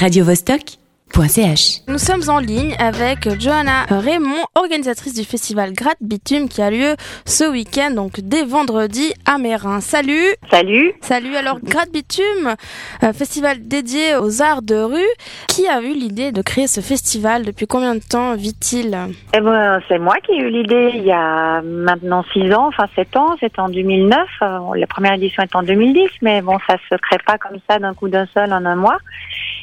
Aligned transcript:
radiovostok.ch. 0.00 1.80
Nous 1.88 1.98
sommes 1.98 2.22
en 2.28 2.38
ligne 2.38 2.76
avec 2.78 3.28
Johanna 3.40 3.82
Raymond, 3.88 4.44
organisatrice 4.54 5.14
du 5.14 5.24
festival 5.24 5.72
Gratte 5.72 5.98
Bitume 6.00 6.48
qui 6.48 6.62
a 6.62 6.70
lieu 6.70 6.94
ce 7.24 7.50
week-end, 7.50 7.90
donc 7.90 8.20
dès 8.20 8.44
vendredi 8.44 9.12
à 9.26 9.38
Mérin. 9.38 9.80
Salut 9.80 10.36
Salut 10.50 10.92
Salut, 11.00 11.34
alors 11.34 11.58
Gratte 11.64 11.90
Bitume, 11.90 12.54
euh, 13.02 13.12
festival 13.12 13.66
dédié 13.66 14.14
aux 14.16 14.40
arts 14.40 14.62
de 14.62 14.76
rue. 14.76 15.08
Qui 15.48 15.66
a 15.66 15.80
eu 15.80 15.94
l'idée 15.94 16.30
de 16.30 16.42
créer 16.42 16.68
ce 16.68 16.80
festival? 16.80 17.44
Depuis 17.44 17.66
combien 17.66 17.96
de 17.96 18.02
temps 18.08 18.36
vit-il? 18.36 18.96
Eh 19.34 19.40
ben, 19.40 19.80
C'est 19.88 19.98
moi 19.98 20.14
qui 20.24 20.30
ai 20.32 20.38
eu 20.38 20.50
l'idée 20.50 20.92
il 20.94 21.02
y 21.02 21.12
a 21.12 21.60
maintenant 21.62 22.24
6 22.32 22.52
ans, 22.52 22.68
enfin 22.68 22.86
7 22.94 23.16
ans, 23.16 23.34
c'était 23.40 23.60
en 23.60 23.68
2009. 23.68 24.16
Euh, 24.42 24.58
La 24.76 24.86
première 24.86 25.14
édition 25.14 25.42
est 25.42 25.56
en 25.56 25.64
2010, 25.64 26.08
mais 26.22 26.40
bon, 26.42 26.56
ça 26.68 26.76
se 26.88 26.94
crée 26.94 27.18
pas 27.26 27.36
comme 27.38 27.58
ça 27.68 27.80
d'un 27.80 27.94
coup 27.94 28.08
d'un 28.08 28.26
seul 28.32 28.52
en 28.52 28.64
un 28.64 28.76
mois. 28.76 28.98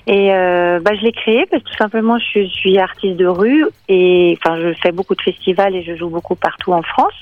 Et 0.08 0.34
euh, 0.34 0.80
bah, 0.80 0.92
je 0.96 1.02
l'ai 1.02 1.12
créé 1.12 1.46
parce 1.50 1.64
que 1.64 1.70
tout 1.70 1.78
simplement 1.78 2.18
je 2.20 2.46
suis, 2.46 2.78
artiste 2.78 3.16
de 3.18 3.26
rue 3.26 3.66
et 3.88 4.38
enfin 4.38 4.60
je 4.60 4.74
fais 4.82 4.92
beaucoup 4.92 5.16
de 5.16 5.22
festivals 5.22 5.76
et 5.76 5.84
je 5.84 5.96
joue 5.96 6.10
beaucoup 6.10 6.36
partout 6.36 6.74
en 6.74 6.84
France. 6.84 7.14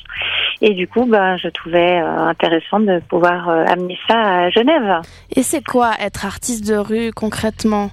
Et 0.61 0.73
du 0.73 0.87
coup, 0.87 1.05
bah, 1.05 1.37
je 1.37 1.47
trouvais 1.49 2.01
euh, 2.01 2.17
intéressant 2.27 2.79
de 2.79 2.99
pouvoir 3.09 3.49
euh, 3.49 3.65
amener 3.67 3.97
ça 4.07 4.17
à 4.17 4.49
Genève. 4.49 5.01
Et 5.35 5.43
c'est 5.43 5.63
quoi 5.63 5.91
être 5.99 6.25
artiste 6.25 6.67
de 6.67 6.75
rue 6.75 7.11
concrètement? 7.13 7.89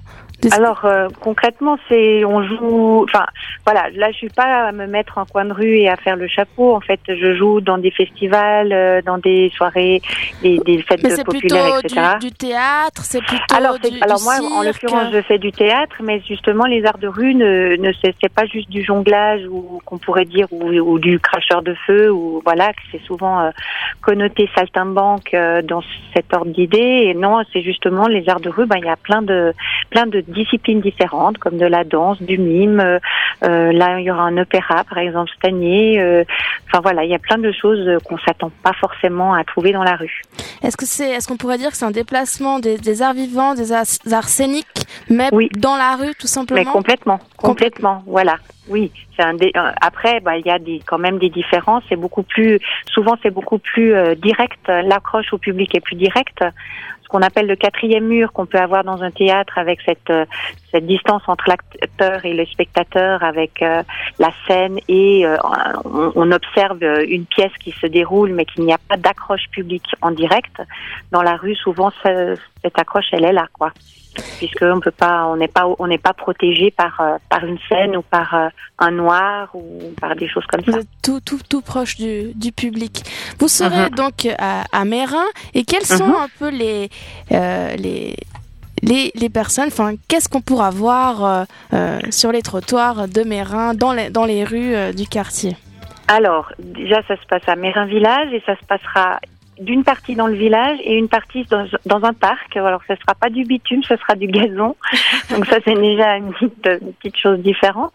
Alors 0.53 0.85
euh, 0.85 1.09
concrètement, 1.21 1.79
c'est 1.89 2.25
on 2.25 2.43
joue. 2.43 3.05
Enfin 3.05 3.27
voilà, 3.67 3.91
là 3.95 4.11
je 4.13 4.17
suis 4.17 4.29
pas 4.31 4.69
à 4.69 4.73
me 4.73 4.87
mettre 4.87 5.19
en 5.19 5.27
coin 5.27 5.45
de 5.45 5.53
rue 5.53 5.77
et 5.79 5.89
à 5.89 5.97
faire 5.97 6.17
le 6.17 6.29
chapeau. 6.29 6.75
En 6.75 6.81
fait, 6.81 7.01
je 7.09 7.35
joue 7.35 7.61
dans 7.61 7.79
des 7.79 7.91
festivals, 7.91 8.73
euh, 8.73 9.03
dans 9.03 9.19
des 9.19 9.51
soirées, 9.57 10.01
des, 10.43 10.59
des 10.59 10.83
fêtes 10.83 11.03
Mais 11.03 11.23
populaires, 11.25 11.81
du, 11.81 11.87
etc. 11.87 12.07
du 12.21 12.33
théâtre, 12.33 13.03
c'est 13.03 13.23
plutôt 13.23 13.43
Alors, 13.55 13.77
c'est- 13.83 13.91
du, 13.91 14.01
alors 14.03 14.19
du 14.19 14.25
moi, 14.25 14.35
en 14.59 14.63
l'occurrence, 14.63 15.13
je 15.13 15.21
fais 15.23 15.39
du 15.39 15.53
théâtre, 15.53 15.97
mais 16.03 16.21
justement, 16.27 16.65
les 16.67 16.85
arts 16.87 16.99
de 16.99 17.09
rue 17.09 17.35
ne, 17.35 17.77
ne 17.77 17.93
c'est 18.03 18.15
c'est 18.23 18.33
pas 18.33 18.47
juste 18.47 18.71
du 18.71 18.83
jonglage 18.83 19.43
ou 19.51 19.81
qu'on 19.85 19.99
pourrait 19.99 20.25
dire 20.25 20.47
ou, 20.51 20.71
ou 20.71 20.99
du 20.99 21.19
cracheur 21.21 21.63
de 21.63 21.75
feu 21.87 22.11
ou 22.11 22.41
voilà, 22.45 22.73
que 22.73 22.81
c'est 22.93 23.03
souvent 23.03 23.41
euh, 23.41 23.51
connoté 24.01 24.49
saltimbanque 24.55 25.35
euh, 25.35 25.63
dans 25.63 25.83
cet 26.15 26.33
ordre 26.35 26.51
d'idée. 26.53 26.79
Et 27.07 27.15
non, 27.15 27.43
c'est 27.53 27.63
justement 27.63 28.07
les 28.09 28.29
arts 28.29 28.41
de 28.41 28.49
rue. 28.49 28.67
Ben, 28.67 28.77
il 28.79 28.87
y 28.87 28.89
a 28.89 28.97
plein 28.97 29.23
de 29.23 29.53
plein 29.91 30.07
de 30.07 30.21
disciplines 30.31 30.81
différentes, 30.81 31.39
comme 31.39 31.59
de 31.59 31.67
la 31.67 31.85
danse, 31.85 32.21
du 32.23 32.39
mime. 32.39 32.81
euh, 32.81 32.99
euh, 33.45 33.73
là, 33.73 33.99
il 34.01 34.05
y 34.05 34.11
aura 34.11 34.23
un 34.23 34.37
opéra, 34.39 34.85
par 34.85 34.99
exemple, 34.99 35.31
cette 35.35 35.53
année. 35.53 36.01
euh, 36.01 36.25
Enfin 36.69 36.81
voilà, 36.83 37.05
il 37.05 37.11
y 37.11 37.15
a 37.15 37.19
plein 37.19 37.39
de 37.39 37.51
choses 37.53 37.99
qu'on 38.05 38.19
s'attend 38.19 38.51
pas 38.63 38.73
forcément 38.75 39.35
à 39.35 39.43
trouver 39.45 39.73
dans 39.73 39.83
la 39.83 39.97
rue. 39.97 40.23
Est-ce 40.63 40.77
que 40.77 40.87
c'est, 40.87 41.11
est-ce 41.11 41.27
qu'on 41.29 41.37
pourrait 41.37 41.59
dire 41.59 41.71
que 41.71 41.77
c'est 41.77 41.85
un 41.85 41.91
déplacement 41.91 42.59
des, 42.61 42.79
des 42.79 43.03
arts 43.03 43.15
vivants, 43.15 43.55
des 43.55 43.73
arts, 43.73 43.85
arts 44.13 44.29
scéniques, 44.29 44.67
mais 45.09 45.29
Oui. 45.33 45.49
dans 45.59 45.77
la 45.77 45.97
rue 45.97 46.11
tout 46.15 46.23
Mais 46.23 46.29
simplement? 46.29 46.73
complètement, 46.73 47.19
complètement, 47.37 48.03
voilà. 48.07 48.37
Oui, 48.71 48.93
c'est 49.17 49.23
un 49.25 49.35
dé- 49.35 49.51
euh, 49.57 49.73
après 49.81 50.21
bah 50.21 50.37
il 50.37 50.47
y 50.47 50.51
a 50.51 50.61
des 50.61 50.81
quand 50.87 50.97
même 50.99 51.19
des 51.19 51.29
différences, 51.29 51.83
c'est 51.89 51.97
beaucoup 51.97 52.23
plus 52.23 52.61
souvent 52.87 53.17
c'est 53.23 53.31
beaucoup 53.39 53.59
plus 53.59 53.93
euh, 53.95 54.15
direct, 54.15 54.69
l'accroche 54.69 55.33
au 55.33 55.39
public 55.39 55.75
est 55.75 55.81
plus 55.81 55.97
directe. 55.97 56.45
Ce 57.03 57.09
qu'on 57.09 57.23
appelle 57.23 57.49
le 57.49 57.57
quatrième 57.57 58.07
mur 58.07 58.33
qu'on 58.33 58.47
peut 58.47 58.59
avoir 58.61 58.85
dans 58.85 59.03
un 59.03 59.11
théâtre 59.11 59.59
avec 59.59 59.81
cette 59.85 60.09
euh, 60.11 60.25
cette 60.71 60.87
distance 60.87 61.23
entre 61.27 61.47
l'acteur 61.49 62.25
et 62.25 62.33
le 62.33 62.47
spectateur 62.47 63.25
avec 63.25 63.61
la 63.61 64.31
scène 64.47 64.79
et 64.87 65.27
on, 65.85 66.31
observe 66.31 66.81
une 67.09 67.27
pièce 67.27 67.51
qui 67.59 67.73
se 67.73 67.89
déroule 67.89 68.31
mais 68.33 68.45
qu'il 68.45 68.65
n'y 68.65 68.73
a 68.73 68.79
pas 68.89 68.97
d'accroche 68.97 69.49
publique 69.51 69.89
en 70.01 70.13
direct. 70.13 70.63
Dans 71.11 71.23
la 71.23 71.35
rue, 71.35 71.57
souvent 71.57 71.91
ce- 72.05 72.37
cette 72.63 72.79
accroche 72.79 73.07
elle 73.11 73.25
est 73.25 73.33
là 73.33 73.47
quoi 73.53 73.73
puisque 74.39 74.63
on 74.63 74.81
peut 74.81 74.91
pas, 74.91 75.27
on 75.27 75.37
n'est 75.37 75.49
pas, 75.49 75.67
on 75.79 75.87
n'est 75.87 75.99
pas 75.99 76.13
protégé 76.13 76.71
par 76.71 77.01
par 77.29 77.45
une 77.45 77.59
scène 77.69 77.97
ou 77.97 78.03
par 78.03 78.51
un 78.79 78.91
noir 78.93 79.51
ou 79.55 79.93
par 80.01 80.17
des 80.17 80.29
choses 80.29 80.45
comme 80.47 80.63
Vous 80.67 80.73
ça. 80.73 80.79
êtes 80.79 80.89
tout, 81.03 81.21
tout, 81.21 81.39
tout 81.49 81.61
proche 81.61 81.97
du, 81.97 82.33
du 82.35 82.51
public. 82.53 83.03
Vous 83.39 83.49
serez 83.49 83.91
Mhm. 83.91 83.95
donc 83.97 84.27
à, 84.39 84.65
à 84.73 84.85
Mérin. 84.85 85.25
Et 85.55 85.65
quelles 85.65 85.85
sont 85.85 86.07
Mhm. 86.07 86.15
un 86.15 86.29
peu 86.39 86.49
les, 86.51 86.89
euh, 87.33 87.75
les, 87.77 88.17
les, 88.83 89.13
les 89.15 89.29
personnes, 89.29 89.69
enfin, 89.69 89.93
qu'est-ce 90.09 90.29
qu'on 90.31 90.41
pourra 90.41 90.71
voir 90.71 91.25
euh, 91.25 91.45
euh, 91.75 91.99
sur 92.11 92.33
les 92.33 92.41
trottoirs 92.43 93.07
de 93.09 93.23
Mérin, 93.23 93.75
dans 93.75 93.93
les, 93.93 94.09
dans 94.09 94.25
les 94.25 94.45
rues 94.45 94.75
euh, 94.75 94.93
du 94.93 95.07
quartier? 95.07 95.57
Alors 96.09 96.51
déjà, 96.59 97.03
ça 97.07 97.17
se 97.17 97.27
passe 97.27 97.47
à 97.47 97.57
Mérin 97.57 97.85
Village 97.87 98.33
et 98.33 98.43
ça 98.47 98.57
se 98.57 98.65
passera 98.65 99.21
d'une 99.61 99.85
partie 99.85 100.15
dans 100.15 100.27
le 100.27 100.33
village 100.35 100.79
et 100.85 100.95
une 100.97 101.09
partie 101.09 101.45
dans, 101.45 101.67
dans 101.85 102.03
un 102.03 102.15
parc. 102.15 102.57
Alors, 102.57 102.81
ce 102.89 102.95
sera 102.97 103.15
pas 103.15 103.29
du 103.29 103.45
bitume, 103.45 103.83
ce 103.83 103.95
sera 103.97 104.15
du 104.15 104.27
gazon. 104.27 104.75
Donc 105.31 105.45
ça, 105.45 105.59
c'est 105.63 105.75
déjà 105.75 106.17
une 106.17 106.33
petite, 106.33 106.67
une 106.81 106.93
petite 106.95 107.19
chose 107.19 107.39
différente. 107.41 107.93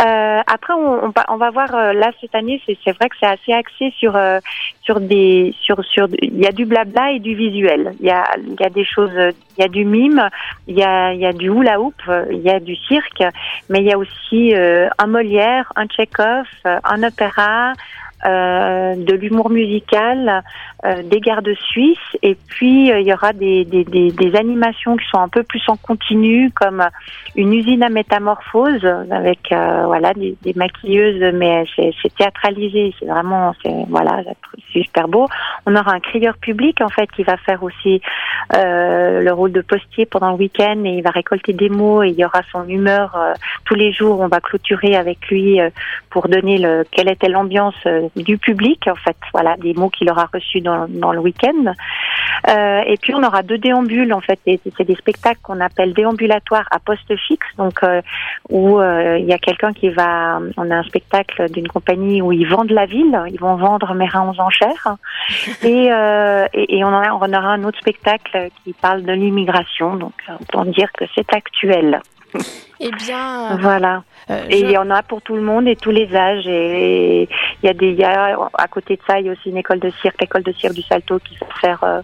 Euh, 0.00 0.40
après, 0.46 0.74
on, 0.74 1.06
on, 1.06 1.12
on 1.28 1.36
va 1.36 1.50
voir 1.50 1.74
euh, 1.74 1.92
là 1.92 2.10
cette 2.20 2.34
année. 2.34 2.60
C'est 2.66 2.92
vrai 2.92 3.08
que 3.08 3.16
c'est 3.20 3.26
assez 3.26 3.52
axé 3.52 3.92
sur 3.98 4.16
euh, 4.16 4.38
sur 4.82 5.00
des 5.00 5.54
sur 5.60 5.84
sur. 5.84 6.08
Il 6.20 6.38
y 6.38 6.46
a 6.46 6.52
du 6.52 6.64
blabla 6.64 7.12
et 7.12 7.20
du 7.20 7.34
visuel. 7.34 7.94
Il 8.00 8.06
y 8.06 8.10
a 8.10 8.24
il 8.38 8.56
y 8.58 8.64
a 8.64 8.70
des 8.70 8.84
choses. 8.84 9.12
Il 9.56 9.62
y 9.62 9.64
a 9.64 9.68
du 9.68 9.84
mime. 9.84 10.28
Il 10.66 10.78
y 10.78 10.82
a 10.82 11.12
il 11.12 11.20
y 11.20 11.26
a 11.26 11.32
du 11.32 11.48
hula 11.48 11.80
hoop. 11.80 12.00
Il 12.30 12.40
y 12.40 12.50
a 12.50 12.60
du 12.60 12.76
cirque. 12.76 13.22
Mais 13.68 13.80
il 13.80 13.86
y 13.86 13.92
a 13.92 13.98
aussi 13.98 14.54
euh, 14.54 14.88
un 14.98 15.06
Molière, 15.06 15.72
un 15.76 15.86
Tchekhov, 15.86 16.46
un 16.64 17.02
opéra. 17.02 17.72
Euh, 18.26 18.94
de 18.96 19.14
l'humour 19.14 19.50
musical, 19.50 20.42
euh, 20.84 21.02
des 21.02 21.20
gardes 21.20 21.52
suisses, 21.70 21.98
et 22.22 22.34
puis 22.34 22.90
euh, 22.90 23.00
il 23.00 23.06
y 23.06 23.12
aura 23.12 23.32
des, 23.32 23.64
des, 23.64 23.84
des, 23.84 24.10
des 24.12 24.36
animations 24.36 24.96
qui 24.96 25.04
sont 25.10 25.18
un 25.18 25.28
peu 25.28 25.42
plus 25.42 25.62
en 25.68 25.76
continu, 25.76 26.50
comme 26.52 26.82
une 27.36 27.52
usine 27.52 27.82
à 27.82 27.88
métamorphose 27.88 28.84
avec 29.10 29.52
euh, 29.52 29.84
voilà 29.86 30.12
des, 30.14 30.36
maquilleuses, 30.56 31.34
mais 31.34 31.64
c'est 31.76 31.92
c'est 32.02 32.14
théâtralisé, 32.14 32.94
c'est 32.98 33.06
vraiment 33.06 33.54
c'est 33.62 33.84
voilà 33.88 34.22
c'est 34.72 34.82
super 34.82 35.08
beau. 35.08 35.26
On 35.66 35.74
aura 35.76 35.92
un 35.92 36.00
crieur 36.00 36.36
public 36.36 36.80
en 36.80 36.88
fait 36.88 37.10
qui 37.12 37.22
va 37.22 37.36
faire 37.38 37.62
aussi 37.62 38.00
euh, 38.54 39.20
le 39.20 39.32
rôle 39.32 39.52
de 39.52 39.62
postier 39.62 40.06
pendant 40.06 40.30
le 40.30 40.36
week-end 40.36 40.82
et 40.84 40.90
il 40.90 41.02
va 41.02 41.10
récolter 41.10 41.52
des 41.52 41.68
mots 41.68 42.02
et 42.02 42.10
il 42.10 42.14
y 42.14 42.24
aura 42.24 42.42
son 42.52 42.68
humeur 42.68 43.16
euh, 43.16 43.32
tous 43.64 43.74
les 43.74 43.92
jours. 43.92 44.20
On 44.20 44.28
va 44.28 44.40
clôturer 44.40 44.96
avec 44.96 45.26
lui 45.28 45.60
euh, 45.60 45.70
pour 46.10 46.28
donner 46.28 46.58
le 46.58 46.84
quelle 46.90 47.08
était 47.08 47.28
l'ambiance 47.28 47.74
du 48.16 48.38
public 48.38 48.86
en 48.88 48.96
fait. 48.96 49.16
Voilà 49.32 49.56
des 49.56 49.74
mots 49.74 49.90
qu'il 49.90 50.10
aura 50.10 50.28
reçus 50.32 50.60
dans 50.60 51.12
le 51.12 51.18
week-end. 51.18 51.74
Euh, 52.48 52.80
et 52.86 52.96
puis 52.96 53.14
on 53.14 53.22
aura 53.22 53.42
deux 53.42 53.58
déambules 53.58 54.12
en 54.12 54.20
fait. 54.20 54.38
C'est 54.44 54.84
des 54.86 54.94
spectacles 54.96 55.40
qu'on 55.42 55.60
appelle 55.60 55.94
déambulatoires 55.94 56.66
à 56.70 56.78
poste 56.78 57.14
fixe, 57.26 57.46
donc 57.56 57.82
euh, 57.82 58.00
où 58.50 58.78
euh, 58.80 59.18
il 59.18 59.26
y 59.26 59.32
a 59.32 59.38
quelqu'un 59.38 59.72
qui 59.72 59.88
va. 59.90 60.40
On 60.56 60.70
a 60.70 60.76
un 60.76 60.82
spectacle 60.82 61.50
d'une 61.50 61.68
compagnie 61.68 62.20
où 62.22 62.32
ils 62.32 62.46
vendent 62.46 62.70
la 62.70 62.86
ville, 62.86 63.18
ils 63.30 63.40
vont 63.40 63.56
vendre 63.56 63.94
Mérin 63.94 64.30
aux 64.30 64.40
enchères. 64.40 64.96
Et, 65.62 65.92
euh, 65.92 66.46
et, 66.52 66.78
et 66.78 66.84
on, 66.84 66.88
en 66.88 67.00
a- 67.00 67.12
on 67.12 67.32
aura 67.32 67.48
un 67.52 67.64
autre 67.64 67.78
spectacle 67.78 68.48
qui 68.62 68.72
parle 68.74 69.02
de 69.02 69.12
l'immigration, 69.12 69.96
donc 69.96 70.12
autant 70.40 70.64
dire 70.64 70.90
que 70.92 71.04
c'est 71.14 71.32
actuel. 71.34 72.00
Eh 72.80 72.90
bien, 72.90 73.56
Voilà. 73.60 74.02
euh, 74.30 74.44
Et 74.50 74.58
je- 74.58 74.64
il 74.64 74.70
y 74.72 74.76
en 74.78 74.90
a 74.90 75.02
pour 75.02 75.22
tout 75.22 75.36
le 75.36 75.42
monde 75.42 75.68
et 75.68 75.76
tous 75.76 75.90
les 75.90 76.14
âges. 76.14 76.46
Et 76.46 77.28
il 77.62 77.66
y 77.66 77.68
a 77.68 77.72
des, 77.74 77.90
il 77.90 77.96
y 77.98 78.04
a, 78.04 78.36
à 78.54 78.68
côté 78.68 78.96
de 78.96 79.02
ça, 79.06 79.20
il 79.20 79.26
y 79.26 79.28
a 79.28 79.32
aussi 79.32 79.50
une 79.50 79.56
école 79.56 79.78
de 79.80 79.90
cirque, 80.02 80.20
l'école 80.20 80.42
de 80.42 80.52
cirque 80.52 80.74
du 80.74 80.82
Salto, 80.82 81.18
qui 81.20 81.36
va 81.38 81.46
faire, 81.60 81.84
euh, 81.84 82.00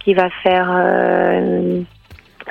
qui 0.00 0.14
va 0.14 0.30
faire 0.42 0.68
euh, 0.74 1.82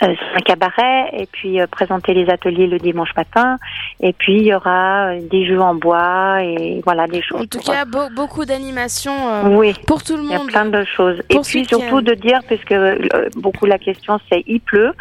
euh, 0.03 0.13
un 0.35 0.39
cabaret 0.41 1.09
et 1.13 1.25
puis 1.31 1.59
euh, 1.59 1.67
présenter 1.67 2.13
les 2.13 2.29
ateliers 2.29 2.67
le 2.67 2.77
dimanche 2.79 3.09
matin. 3.15 3.57
Et 3.99 4.13
puis 4.13 4.33
il 4.37 4.43
y 4.45 4.53
aura 4.53 5.07
euh, 5.09 5.21
des 5.29 5.45
jeux 5.45 5.59
en 5.61 5.75
bois 5.75 6.43
et 6.43 6.81
voilà 6.85 7.07
des 7.07 7.21
choses. 7.21 7.41
en 7.41 7.45
tout 7.45 7.59
cas, 7.59 7.85
beau- 7.85 8.09
beaucoup 8.15 8.45
d'animations 8.45 9.15
euh, 9.29 9.55
oui. 9.57 9.73
pour 9.87 10.03
tout 10.03 10.15
le 10.17 10.23
Il 10.23 10.31
y 10.31 10.35
a 10.35 10.37
monde. 10.39 10.47
plein 10.47 10.65
de 10.65 10.83
choses. 10.85 11.21
Et 11.29 11.39
puis 11.39 11.65
surtout 11.65 12.01
de 12.01 12.13
dire, 12.13 12.39
parce 12.47 12.63
que 12.63 12.73
euh, 12.75 13.29
beaucoup 13.37 13.65
la 13.65 13.77
question 13.79 14.19
c'est 14.31 14.43
il 14.47 14.59
pleut. 14.61 14.93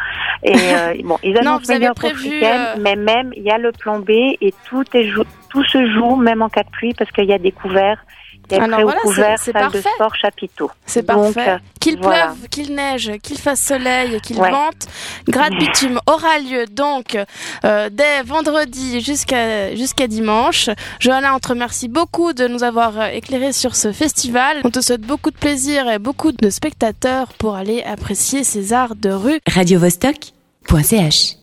Et 0.43 0.51
euh, 0.55 0.93
bon, 1.03 1.17
ils 1.23 1.33
Non, 1.33 1.41
annoncent 1.55 1.73
meilleur 1.73 1.93
pour 1.95 2.09
week-end, 2.11 2.79
mais 2.81 2.95
même 2.95 3.31
il 3.35 3.43
y 3.43 3.51
a 3.51 3.57
le 3.57 3.71
plan 3.71 3.99
B 3.99 4.09
et 4.11 4.53
tout 4.67 4.83
est 4.93 5.09
tout 5.49 5.63
se 5.63 5.87
joue 5.93 6.15
même 6.17 6.41
en 6.41 6.49
cas 6.49 6.63
de 6.63 6.69
pluie 6.69 6.93
parce 6.93 7.09
qu'il 7.11 7.25
y 7.25 7.33
a 7.33 7.37
des 7.39 7.51
couverts. 7.51 8.03
Alors 8.55 8.69
prêt 8.69 8.83
voilà, 8.83 8.99
au 8.99 9.01
couvert, 9.07 9.37
c'est- 9.39 9.45
c'est 9.45 9.51
salle 9.51 9.67
de 9.67 9.71
parfait. 9.73 9.89
sport, 9.95 10.15
chapiteau. 10.15 10.71
C'est 10.85 11.05
Donc, 11.05 11.33
parfait. 11.33 11.49
euh, 11.51 11.57
Qu'il 11.79 11.97
voilà. 11.99 12.27
pleuve, 12.27 12.47
qu'il 12.49 12.73
neige, 12.75 13.11
qu'il 13.21 13.37
fasse 13.37 13.61
soleil, 13.61 14.19
qu'il 14.21 14.39
Ouais. 14.39 14.51
vente, 14.51 14.87
Grade 15.27 15.53
Bitume 15.59 15.99
aura 16.07 16.39
lieu 16.39 16.65
donc 16.65 17.17
euh, 17.65 17.89
dès 17.91 18.23
vendredi 18.23 19.01
jusqu'à 19.01 19.75
jusqu'à 19.75 20.07
dimanche. 20.07 20.69
Johanna, 20.99 21.35
on 21.35 21.39
te 21.39 21.49
remercie 21.49 21.87
beaucoup 21.89 22.33
de 22.33 22.47
nous 22.47 22.63
avoir 22.63 22.99
euh, 22.99 23.07
éclairé 23.07 23.51
sur 23.53 23.75
ce 23.75 23.91
festival. 23.91 24.61
On 24.63 24.69
te 24.71 24.81
souhaite 24.81 25.01
beaucoup 25.01 25.31
de 25.31 25.37
plaisir 25.37 25.89
et 25.89 25.99
beaucoup 25.99 26.31
de 26.31 26.49
spectateurs 26.49 27.33
pour 27.33 27.55
aller 27.55 27.83
apprécier 27.83 28.43
ces 28.43 28.73
arts 28.73 28.95
de 28.95 29.09
rue. 29.11 29.39
radiovostok.ch 29.47 31.35